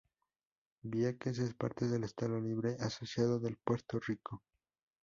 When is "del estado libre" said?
1.87-2.75